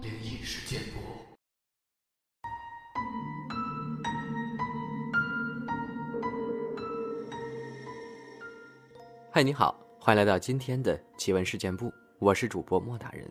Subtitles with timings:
[0.00, 0.98] 灵异事件簿。
[9.30, 13.30] 嗨，你好，欢迎来到今天的奇闻事件部，我是主播莫大人。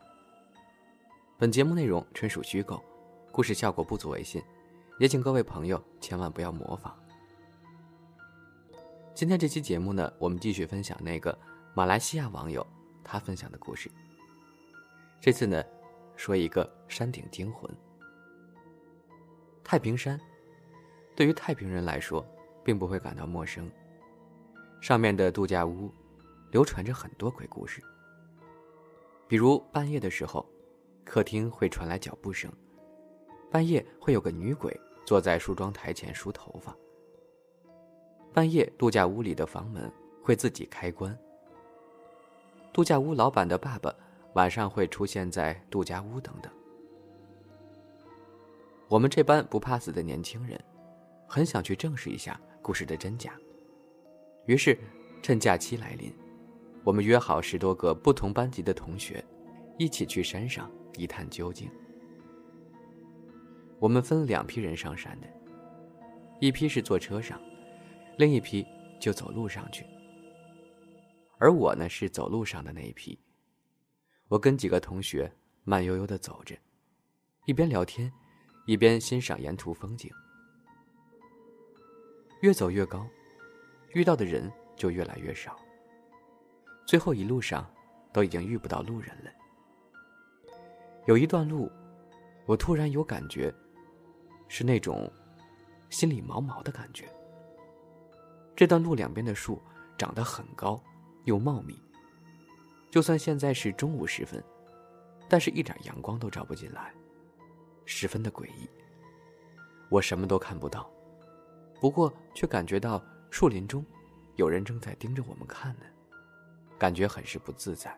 [1.37, 2.81] 本节目内容纯属虚构，
[3.31, 4.41] 故事效果不足为信，
[4.99, 6.97] 也请各位朋友千万不要模仿。
[9.13, 11.37] 今天这期节目呢，我们继续分享那个
[11.73, 12.65] 马来西亚网友
[13.07, 13.89] 他分享的故事。
[15.21, 15.63] 这次呢，
[16.17, 17.73] 说一个山顶惊魂。
[19.63, 20.19] 太平山，
[21.15, 22.23] 对于太平人来说，
[22.63, 23.71] 并不会感到陌生。
[24.81, 25.89] 上面的度假屋，
[26.51, 27.81] 流传着很多鬼故事。
[29.27, 30.45] 比如半夜的时候，
[31.03, 32.51] 客厅会传来脚步声；
[33.49, 36.73] 半夜会有个女鬼坐在梳妆台前梳头发；
[38.33, 41.11] 半夜度假屋里的房门会自己开关；
[42.77, 43.91] 度假屋老板的爸爸
[44.33, 46.53] 晚上会出现在度假屋等等。
[48.87, 50.63] 我们这班不怕死的年轻人，
[51.25, 53.33] 很想去证实一下故事的真假。
[54.45, 54.77] 于是，
[55.23, 56.13] 趁假期来临，
[56.83, 59.25] 我们约好十多个不同班级的同学，
[59.79, 61.67] 一起去山上一探究竟。
[63.79, 65.27] 我们分两批人上山的，
[66.39, 67.41] 一批是坐车上，
[68.19, 68.63] 另一批
[68.99, 69.83] 就走路上去。
[71.39, 73.19] 而我呢，是走路上的那一批。
[74.27, 75.31] 我跟几个同学
[75.63, 76.55] 慢悠悠的走着，
[77.45, 78.11] 一边聊天，
[78.65, 80.11] 一边欣赏沿途风景。
[82.41, 83.07] 越走越高。
[83.93, 85.57] 遇到的人就越来越少，
[86.85, 87.67] 最后一路上
[88.11, 89.31] 都已经遇不到路人了。
[91.07, 91.71] 有一段路，
[92.45, 93.51] 我突然有感觉，
[94.49, 95.11] 是那种
[95.89, 97.07] 心里毛毛的感觉。
[98.55, 99.59] 这段路两边的树
[99.97, 100.79] 长得很高，
[101.27, 101.79] 又茂密。
[102.89, 104.43] 就算现在是中午时分，
[105.29, 106.91] 但是一点阳光都照不进来，
[107.85, 108.67] 十分的诡异。
[109.89, 110.89] 我什么都看不到，
[111.79, 113.03] 不过却感觉到。
[113.29, 113.85] 树林中，
[114.35, 115.85] 有人正在盯着我们看呢，
[116.79, 117.95] 感觉很是不自在。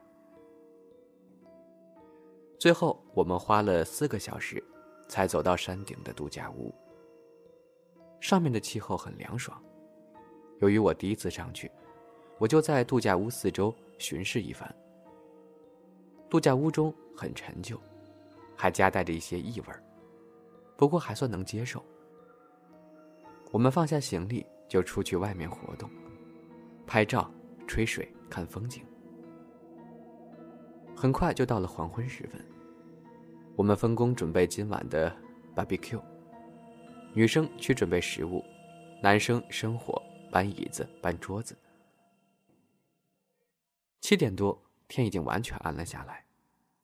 [2.58, 4.62] 最后，我们花了四个小时，
[5.08, 6.74] 才走到山顶的度假屋。
[8.20, 9.64] 上面的气候很凉爽。
[10.62, 11.72] 由于我第一次上去，
[12.40, 14.74] 我就在度假屋四周巡视一番。
[16.28, 17.80] 度假屋中很陈旧，
[18.56, 19.84] 还夹带着一些异味儿
[20.76, 21.84] 不过还算能接受。
[23.52, 24.44] 我们放下行李。
[24.70, 25.90] 就出去外面活动，
[26.86, 27.28] 拍照、
[27.66, 28.84] 吹水、看风景。
[30.96, 32.40] 很快就到了黄昏时分，
[33.56, 35.12] 我们分工准备今晚的
[35.56, 36.00] barbecue。
[37.16, 38.46] 女生去准备食物，
[39.02, 40.00] 男生生火、
[40.32, 41.58] 搬椅子、搬桌子。
[44.02, 46.26] 七点多，天已经完全暗了下来，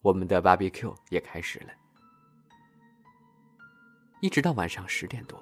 [0.01, 1.69] 我们的 barbecue 也开始了，
[4.21, 5.41] 一直到晚上十点多。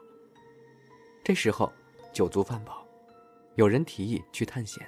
[1.23, 1.72] 这时候。
[2.13, 2.88] 酒足饭饱，
[3.56, 4.88] 有人提议去探险。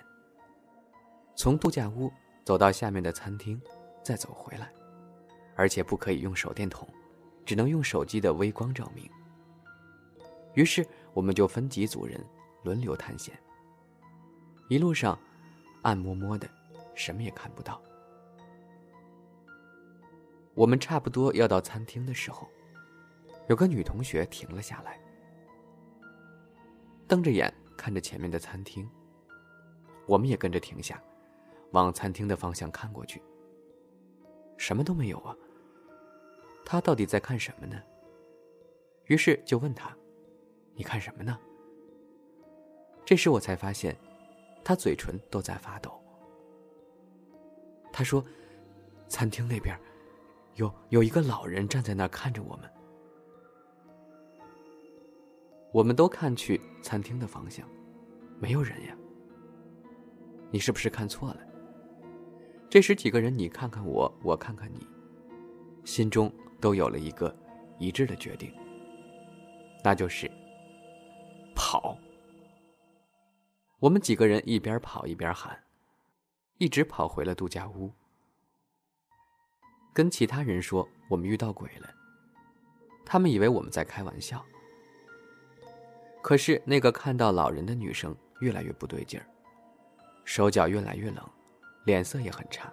[1.36, 2.14] 从度假屋
[2.44, 3.60] 走到下面的餐厅，
[4.04, 4.72] 再走回来，
[5.56, 6.88] 而且不可以用手电筒，
[7.44, 9.10] 只能用手机的微光照明。
[10.54, 10.86] 于是
[11.16, 12.24] 我们就分几组人
[12.62, 13.36] 轮流探险。
[14.70, 15.18] 一路上
[15.82, 16.48] 暗摸摸的，
[16.96, 17.82] 什么也看不到。
[20.54, 22.48] 我们差不多要到餐厅的时候，
[23.48, 25.00] 有个女同学停了下来。
[27.08, 28.90] 瞪着眼看着前面的餐厅，
[30.08, 31.00] 我们也跟着停下，
[31.72, 33.22] 往餐厅的方向看过去。
[34.58, 35.36] 什么都没有啊。
[36.66, 37.80] 她到底在看什么呢？
[39.06, 39.96] 于是就问她
[40.74, 41.38] ：“你看什么呢？”
[43.06, 43.96] 这时我才发现，
[44.64, 46.02] 她嘴唇都在发抖。
[47.98, 48.22] 他说
[49.08, 49.80] ：“餐厅那边，
[50.56, 52.70] 有有一个老人站在那儿看着我们。”
[55.72, 57.66] 我们都看去餐厅的方向，
[58.38, 58.94] 没有人呀。
[60.52, 61.38] 你是不是看错了？
[62.70, 64.86] 这时几个人你看看我，我看看你，
[65.86, 67.34] 心中都有了一个
[67.80, 68.54] 一致的决定，
[69.86, 70.30] 那就是
[71.56, 71.98] 跑。
[73.80, 75.58] 我们几个人一边跑一边喊，
[76.58, 77.92] 一直跑回了度假屋，
[79.94, 81.94] 跟其他人说我们遇到鬼了，
[83.06, 84.44] 他们以为我们在开玩笑。
[86.22, 89.28] 可是那个看到老人的女生越来越不对劲儿，
[90.24, 91.30] 手脚越来越冷，
[91.84, 92.72] 脸色也很差，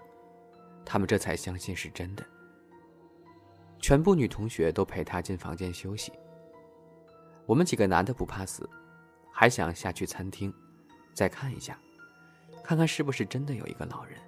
[0.85, 2.25] 他们这才相信是真的。
[3.81, 6.13] 全部女同学都陪她进房间休息。
[7.47, 8.71] 我们几个男的不怕死，
[9.33, 10.55] 还想下去餐厅，
[11.13, 11.77] 再看一下，
[12.63, 14.19] 看看是不是真的有一个老人。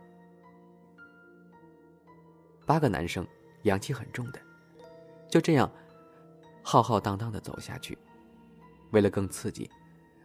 [2.66, 3.26] 八个男生，
[3.62, 4.40] 阳气很重的，
[5.28, 5.70] 就这样
[6.62, 7.96] 浩浩荡荡的走下去。
[8.90, 9.70] 为了更刺激，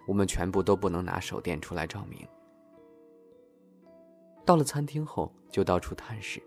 [0.07, 2.27] 我们全部都不能拿手电出来照明。
[4.45, 6.41] 到了餐厅后，就到处探视。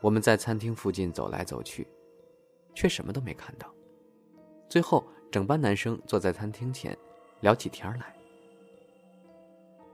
[0.00, 1.86] 我们在餐厅附近走来走去，
[2.74, 3.72] 却什么都没看到。
[4.68, 6.96] 最后，整班男生坐在餐厅前，
[7.40, 8.16] 聊起天来。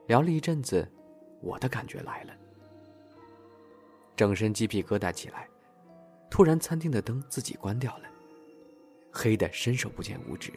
[0.09, 0.91] 聊了一阵子，
[1.43, 2.33] 我的感觉来了，
[4.17, 5.47] 整身鸡皮疙瘩起来。
[6.31, 8.09] 突然，餐厅的灯自己关掉了，
[9.13, 10.51] 黑的伸手不见五指。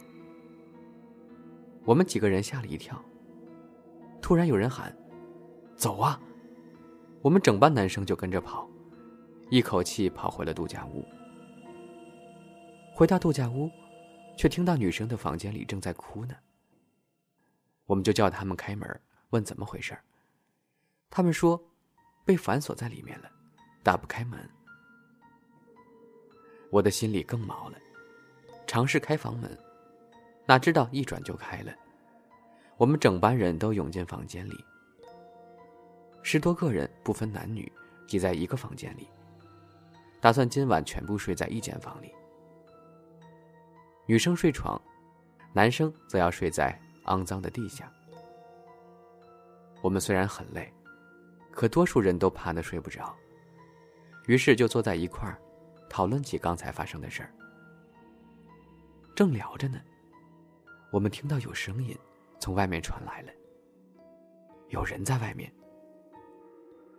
[1.84, 2.98] 我们几个人吓了一跳。
[4.22, 4.96] 突然有人喊
[5.76, 6.18] ：“走啊！”
[7.20, 8.66] 我们整班男生就跟着跑，
[9.50, 11.04] 一口气跑回了度假屋。
[12.94, 13.70] 回到度假屋，
[14.34, 16.34] 却听到女生的房间里正在哭呢。
[17.84, 18.88] 我们就叫他们开门。
[19.32, 19.98] 问怎么回事
[21.10, 21.62] 他们说，
[22.24, 23.30] 被反锁在里面了，
[23.82, 24.48] 打不开门。
[26.70, 27.78] 我的心里更毛了，
[28.66, 29.58] 尝试开房门，
[30.46, 31.74] 哪知道一转就开了。
[32.78, 34.64] 我们整班人都涌进房间里，
[36.22, 37.70] 十多个人不分男女，
[38.06, 39.06] 挤在一个房间里，
[40.20, 42.10] 打算今晚全部睡在一间房里。
[44.06, 44.80] 女生睡床，
[45.52, 47.92] 男生则要睡在肮脏的地下。
[49.82, 50.72] 我们虽然很累，
[51.50, 53.14] 可多数人都怕得睡不着，
[54.26, 55.36] 于是就坐在一块儿，
[55.90, 57.34] 讨论起刚才发生的事儿。
[59.12, 59.80] 正聊着呢，
[60.92, 61.98] 我们听到有声音
[62.38, 63.32] 从外面传来了，
[64.68, 65.52] 有人在外面。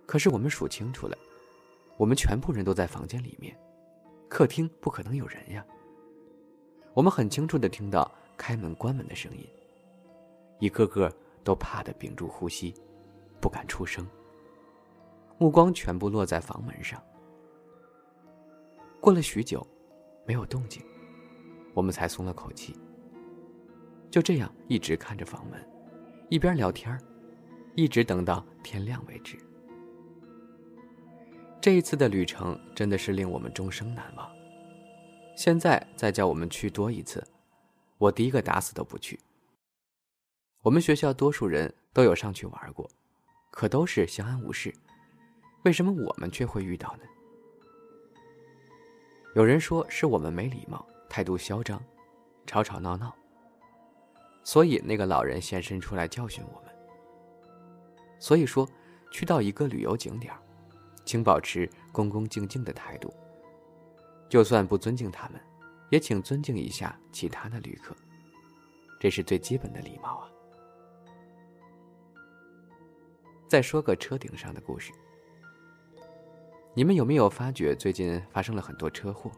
[0.06, 1.18] 可是我们数清楚了，
[1.96, 3.58] 我们全部人都在房间里面，
[4.28, 5.66] 客厅不可能有人呀。
[6.94, 9.48] 我们很清楚的听到开门关门的声音，
[10.60, 11.10] 一个个。
[11.44, 12.74] 都怕得屏住呼吸，
[13.42, 14.08] 不敢出声。
[15.38, 17.02] 目光全部落在房门上。
[19.02, 19.66] 过了许久，
[20.26, 20.82] 没有动静，
[21.74, 22.76] 我们才松了口气。
[24.10, 25.60] 就这样一直看着房门，
[26.30, 26.98] 一边聊天
[27.76, 29.38] 一直等到天亮为止。
[31.60, 34.30] 这一次的旅程真的是令我们终生难忘。
[35.36, 37.26] 现在再叫我们去多一次，
[37.98, 39.20] 我第一个打死都不去。
[40.64, 42.90] 我们学校多数人都有上去玩过，
[43.52, 44.74] 可都是相安无事。
[45.66, 47.04] 为什么我们却会遇到呢？
[49.36, 51.84] 有人说是我们没礼貌，态度嚣张，
[52.46, 53.14] 吵吵闹闹，
[54.42, 56.74] 所以那个老人现身出来教训我们。
[58.18, 58.66] 所以说，
[59.12, 60.34] 去到一个旅游景点，
[61.04, 63.14] 请保持恭恭敬敬的态度。
[64.30, 65.42] 就算不尊敬他们，
[65.90, 67.94] 也请尊敬一下其他的旅客，
[68.98, 70.30] 这是最基本的礼貌啊。
[73.54, 74.92] 再说个车顶上的故事。
[76.74, 79.30] 你们有没有发觉最近发生了很多车祸？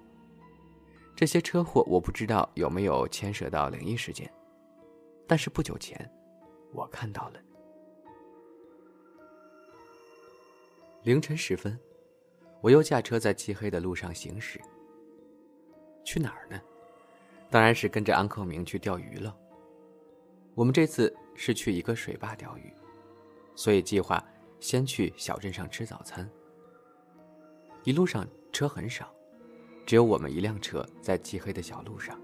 [1.13, 4.31] 这些车祸我不知道有没有牵涉到灵异事件，
[5.27, 6.09] 但是不久前，
[6.71, 7.41] 我看到了。
[11.03, 11.77] 凌晨时分，
[12.61, 14.61] 我又驾车在漆黑的路上行驶。
[16.05, 16.57] 去哪儿呢？
[17.49, 19.35] 当然是跟着安克明去钓鱼了。
[20.53, 22.73] 我们这次是去一个水坝钓鱼。
[23.55, 24.23] 所以计划
[24.59, 26.29] 先去小镇上吃早餐。
[27.83, 29.13] 一路上车很少，
[29.85, 32.19] 只有我们一辆车在漆黑的小路上。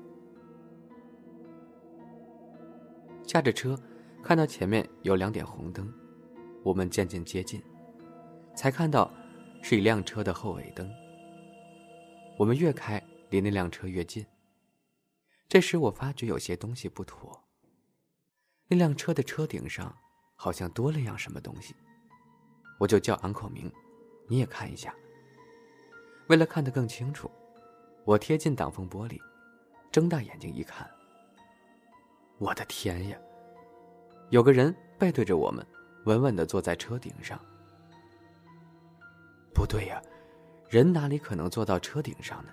[3.23, 3.79] 驾着车，
[4.21, 5.91] 看到前面有两点红灯，
[6.63, 7.63] 我们渐渐接近，
[8.55, 9.09] 才看到
[9.61, 10.91] 是一辆车的后尾灯。
[12.37, 14.25] 我们越开，离那辆车越近。
[15.47, 17.43] 这时我发觉有些东西不妥。
[18.67, 20.00] 那辆车的车顶上。
[20.43, 21.75] 好像多了样什么东西，
[22.79, 23.71] 我就叫安口明，
[24.27, 24.91] 你也看一下。
[26.29, 27.29] 为了看得更清楚，
[28.05, 29.21] 我贴近挡风玻璃，
[29.91, 30.89] 睁大眼睛一看，
[32.39, 33.17] 我的天呀！
[34.31, 35.63] 有个人背对着我们，
[36.05, 37.39] 稳稳的坐在车顶上。
[39.53, 40.01] 不对呀，
[40.69, 42.51] 人哪里可能坐到车顶上呢？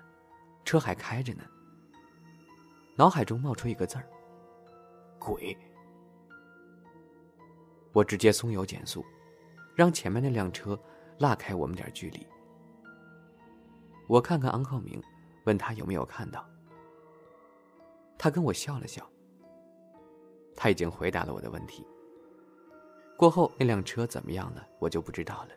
[0.62, 1.42] 车还开着呢。
[2.96, 4.06] 脑海中冒出一个字儿：
[5.18, 5.56] 鬼。
[7.92, 9.04] 我直接松油减速，
[9.74, 10.78] 让前面那辆车
[11.18, 12.26] 拉开我们点距离。
[14.06, 15.02] 我看看安克明，
[15.44, 16.46] 问他有没有看到。
[18.16, 19.08] 他跟我笑了笑。
[20.56, 21.86] 他已经回答了我的问题。
[23.16, 25.50] 过后那辆车怎么样了，我就不知道了。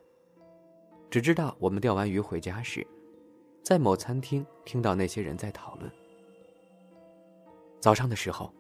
[1.09, 2.85] 只知道我们钓完鱼回家时，
[3.63, 5.91] 在某餐厅听到那些人在讨论。
[7.79, 8.53] 早上的时候，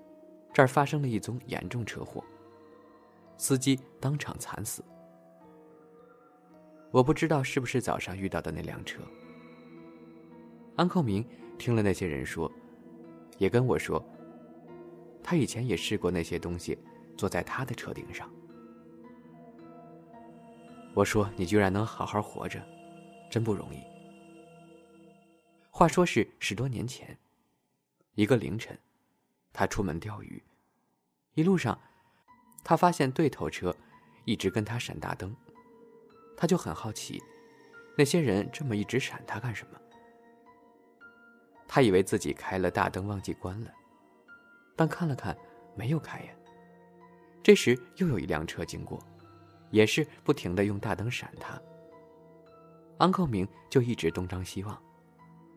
[0.53, 2.23] 这儿发生了一宗严重车祸。
[3.41, 4.85] 司机当场惨死。
[6.91, 9.01] 我不知道是不是早上遇到的那辆车。
[10.75, 12.49] 安扣明听了那些人说，
[13.39, 13.99] 也跟我说，
[15.23, 16.77] 他以前也试过那些东西，
[17.17, 18.31] 坐在他的车顶上。
[20.93, 22.63] 我说：“你居然能好好活着，
[23.27, 23.81] 真不容易。”
[25.71, 27.17] 话说是十多年前，
[28.13, 28.77] 一个凌晨，
[29.51, 30.43] 他出门钓鱼，
[31.33, 31.75] 一路上，
[32.63, 33.75] 他发现对头车
[34.25, 35.35] 一直跟他闪大灯，
[36.35, 37.21] 他就很好奇，
[37.97, 39.79] 那些人这么一直闪他干什么？
[41.67, 43.71] 他以为自己开了大灯忘记关了，
[44.75, 45.37] 但看了看，
[45.75, 46.33] 没有开呀。
[47.43, 48.99] 这时又有一辆车经过。
[49.71, 51.57] 也是不停的用大灯闪他。
[52.97, 54.77] 安克明就一直东张西望，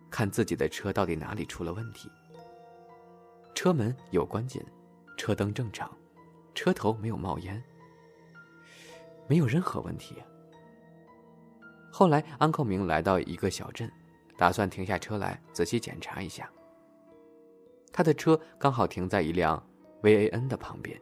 [0.09, 2.09] 看自己的车到底哪里出了问题。
[3.57, 4.65] 车门有关紧，
[5.17, 5.91] 车灯正常，
[6.55, 7.63] 车头没有冒烟，
[9.27, 10.17] 没有任何问题。
[11.91, 13.91] 后来安克明来到一个小镇，
[14.37, 16.51] 打算停下车来仔细检查一下。
[17.93, 19.63] 他的车刚好停在一辆
[20.03, 21.01] VAN 的旁边。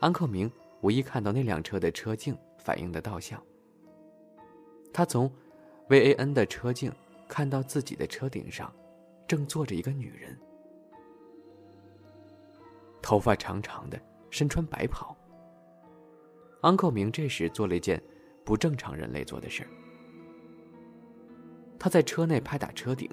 [0.00, 0.50] 安克明。
[0.82, 3.40] 无意看到那辆车的车镜反映的倒像。
[4.92, 5.32] 他从
[5.88, 6.92] VAN 的车镜
[7.28, 8.74] 看到自己的车顶上，
[9.28, 10.36] 正坐着一个女人，
[13.02, 15.16] 头发长长的，身穿白袍。
[16.60, 18.00] 安扣明这时做了一件
[18.44, 19.68] 不正常人类做的事儿，
[21.78, 23.10] 他在车内拍打车顶，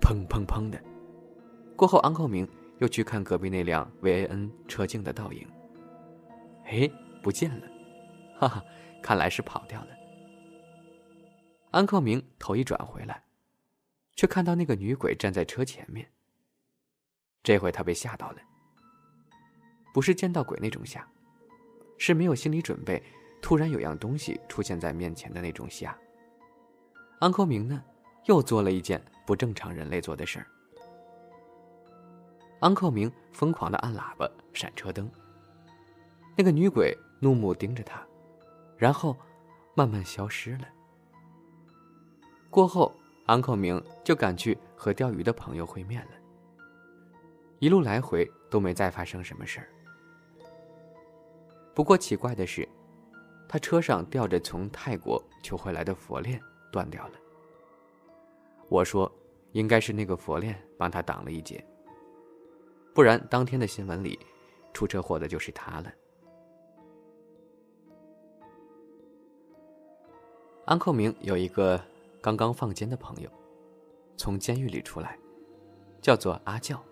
[0.00, 0.78] 砰砰砰的。
[1.74, 2.46] 过后，安扣明
[2.78, 5.48] 又去看隔壁那辆 VAN 车镜的倒影。
[6.64, 6.90] 哎，
[7.22, 7.66] 不见了，
[8.38, 8.64] 哈哈，
[9.02, 9.88] 看来是跑掉了。
[11.70, 13.24] 安克明头一转回来，
[14.14, 16.10] 却看到那个女鬼站在车前面。
[17.42, 18.38] 这回他被吓到了，
[19.96, 21.08] 不是见到鬼那种吓，
[21.96, 23.02] 是没有心理准备，
[23.40, 25.96] 突然有样东西出现在面前的那种吓。
[27.18, 27.82] 安克明呢，
[28.26, 30.46] 又做了一件不正常人类做的事儿。
[32.60, 35.10] 安克明疯狂的按喇叭，闪车灯。
[36.36, 38.06] 那个女鬼怒目盯着他，
[38.76, 39.16] 然后
[39.74, 40.68] 慢慢消失了。
[42.50, 46.10] 过后，安克明就赶去和钓鱼的朋友会面了。
[47.60, 49.70] 一路来回都没再发生什么事儿。
[51.76, 52.66] 不过奇怪的是，
[53.46, 56.40] 他车上吊着从泰国求回来的佛链
[56.72, 57.12] 断掉了。
[58.70, 59.12] 我说，
[59.52, 61.62] 应该是那个佛链帮他挡了一劫，
[62.94, 64.18] 不然当天的新闻里，
[64.72, 65.92] 出车祸的就是他了。
[70.64, 71.78] 安扣明有一个
[72.22, 73.28] 刚刚放监的朋友，
[74.16, 75.18] 从监狱里出来，
[76.00, 76.82] 叫做阿教。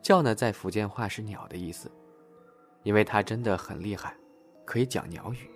[0.00, 1.90] 教呢，在福建话是鸟的意思，
[2.82, 4.16] 因为他真的很厉害，
[4.64, 5.50] 可以讲鸟语。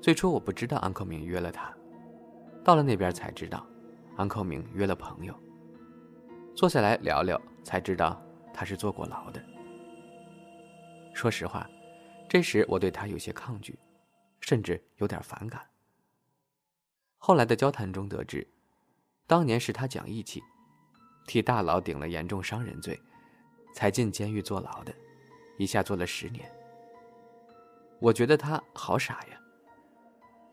[0.00, 1.74] 最初我不知道安克明约了他，
[2.62, 3.66] 到了那边才知道，
[4.16, 5.34] 安克明约了朋友，
[6.54, 9.42] 坐下来聊聊，才知道他是坐过牢的。
[11.14, 11.68] 说实话，
[12.28, 13.78] 这时我对他有些抗拒。
[14.46, 15.66] 甚至有点反感。
[17.16, 18.46] 后来的交谈中得知，
[19.26, 20.42] 当年是他讲义气，
[21.26, 23.00] 替大佬顶了严重伤人罪，
[23.74, 24.94] 才进监狱坐牢的，
[25.58, 26.50] 一下坐了十年。
[27.98, 29.40] 我觉得他好傻呀，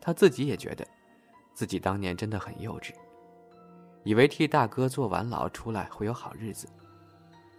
[0.00, 0.86] 他自己也觉得，
[1.54, 2.92] 自己当年真的很幼稚，
[4.02, 6.68] 以为替大哥坐完牢出来会有好日子，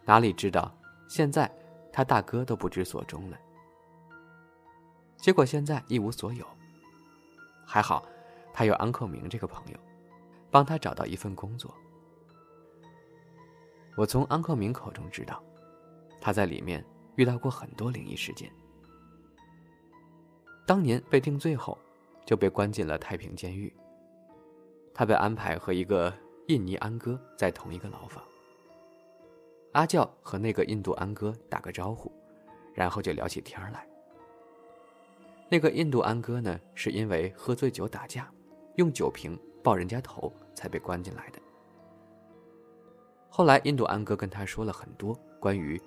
[0.03, 0.71] 哪里知道
[1.07, 1.49] 现在
[1.91, 3.39] 他大哥都不知所终了。
[5.15, 6.45] 结果现在一无所有。
[7.65, 8.05] 还好，
[8.51, 9.79] 他有安克明这个朋友，
[10.51, 11.73] 帮他找到一份工作。
[13.95, 15.41] 我从安克明口中知道，
[16.23, 16.81] 他在里面
[17.17, 18.49] 遇到过很多灵异事件。
[20.65, 21.77] 当年被定罪后，
[22.25, 23.71] 就被关进了太平监狱。
[24.93, 26.13] 他被安排和一个
[26.47, 28.23] 印尼安哥在同一个牢房。
[29.73, 32.09] 阿教和那个印度安哥打个招呼，
[32.73, 33.85] 然后就聊起天来。
[35.49, 38.31] 那个印度安哥呢，是因为喝醉酒打架，
[38.75, 41.39] 用酒瓶爆人家头，才被关进来的。
[43.29, 45.81] 后来，印度安哥跟他说了很多关于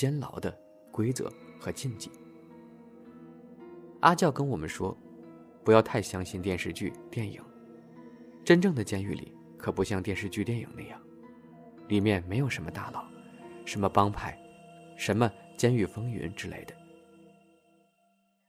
[0.00, 0.50] 监牢的
[0.90, 1.30] 规则
[1.60, 2.10] 和禁忌。
[4.00, 4.96] 阿教跟我们说，
[5.62, 7.44] 不要太相信电视剧、电影，
[8.42, 10.98] 真正的监狱里可不像电视剧、电影那样，
[11.88, 13.04] 里面没有什么大佬，
[13.66, 14.40] 什么帮派，
[14.96, 16.74] 什么监狱风云之类的。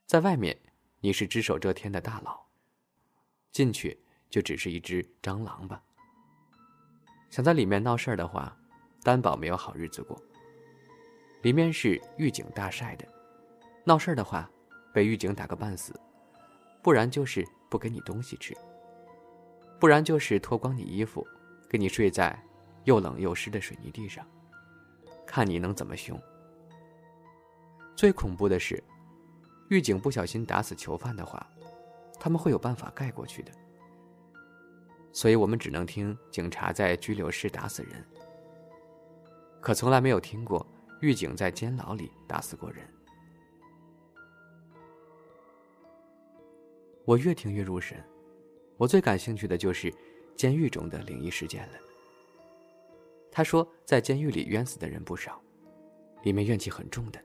[0.05, 0.57] 在外面，
[1.01, 2.31] 你是只手遮天的大佬；
[3.51, 5.83] 进去就只是一只蟑螂吧。
[7.29, 8.57] 想在里面闹事儿的话，
[9.03, 10.17] 担保没有好日子过。
[11.41, 13.07] 里面是狱警大晒的，
[13.83, 14.49] 闹事儿的话，
[14.93, 15.93] 被狱警打个半死，
[16.83, 18.55] 不然就是不给你东西吃，
[19.79, 21.25] 不然就是脱光你衣服，
[21.67, 22.37] 给你睡在
[22.83, 24.25] 又冷又湿的水泥地上，
[25.25, 26.19] 看你能怎么凶。
[27.95, 28.83] 最恐怖的是，
[29.69, 31.45] 狱警不小心打死囚犯的话，
[32.19, 33.51] 他们会有办法盖过去的。
[35.11, 38.05] 所以我们只能听警察在拘留室打死人，
[39.59, 40.65] 可从来没有听过
[41.01, 42.87] 狱警在监牢里打死过人。
[47.03, 48.01] 我越听越入神，
[48.77, 49.93] 我最感兴趣的就是
[50.35, 51.79] 监狱中的灵异事件了。
[53.31, 55.41] 他说，在监狱里冤死的人不少，
[56.23, 57.19] 里面怨气很重的，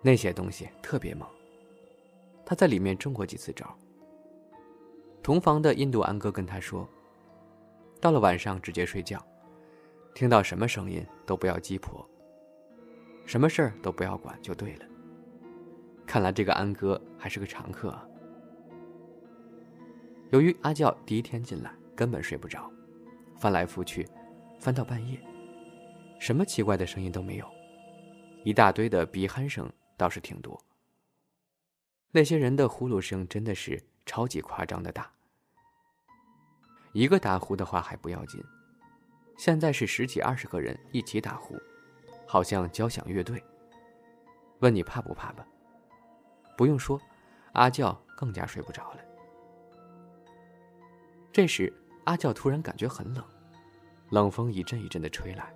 [0.00, 1.28] 那些东西特别猛。
[2.44, 3.78] 他在里面中过几次招。
[5.22, 6.88] 同房的印度安哥跟他说
[8.00, 9.24] ：“到了晚上直接睡觉，
[10.14, 12.04] 听到什么声音都不要鸡婆，
[13.24, 14.84] 什么事儿都不要管就对了。”
[16.06, 17.90] 看来这个安哥还是个常客。
[17.90, 18.06] 啊。
[20.30, 22.70] 由于阿教第一天进来根本睡不着，
[23.36, 24.08] 翻来覆去，
[24.58, 25.18] 翻到半夜，
[26.18, 27.46] 什么奇怪的声音都没有，
[28.44, 30.60] 一大堆的鼻鼾声倒是挺多。
[32.10, 33.82] 那些人的呼噜声真的是。
[34.04, 35.08] 超级夸张的大，
[36.92, 38.42] 一个打呼的话还不要紧，
[39.38, 41.56] 现在是十几二十个人一起打呼，
[42.32, 43.44] 好像交响乐队。
[44.60, 45.46] 问你怕不怕吧？
[46.56, 46.98] 不用说，
[47.52, 49.00] 阿教更加睡不着了。
[51.30, 51.70] 这时，
[52.04, 53.22] 阿教突然感觉很冷，
[54.08, 55.52] 冷风一阵一阵的吹来，